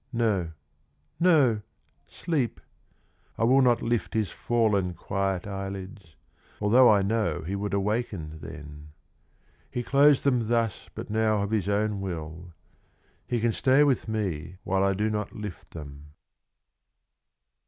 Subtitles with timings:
[0.11, 0.51] No,
[1.19, 1.61] no;
[2.09, 2.59] sleep.
[3.37, 6.15] I will not lift his fallen, quiet eyelids,
[6.59, 8.93] Although I know he would awaken then
[9.69, 12.51] He closed them thus but now of his own will.
[13.27, 16.07] He can stay with me while I do not lift them.'